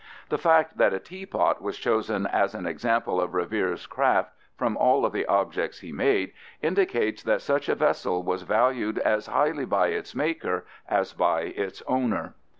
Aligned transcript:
The 0.29 0.39
fact 0.39 0.79
that 0.79 0.95
a 0.95 0.99
teapot 0.99 1.61
was 1.61 1.77
chosen 1.77 2.25
as 2.25 2.55
an 2.55 2.65
example 2.65 3.21
of 3.21 3.35
Revere's 3.35 3.85
craft, 3.85 4.31
from 4.57 4.75
all 4.75 5.05
of 5.05 5.13
the 5.13 5.27
objects 5.27 5.81
he 5.81 5.91
made, 5.91 6.33
indicates 6.59 7.21
that 7.21 7.43
such 7.43 7.69
a 7.69 7.75
vessel 7.75 8.23
was 8.23 8.41
valued 8.41 8.97
as 8.97 9.27
highly 9.27 9.65
by 9.65 9.89
its 9.89 10.15
maker 10.15 10.65
as 10.89 11.13
by 11.13 11.41
its 11.41 11.83
owner. 11.85 12.33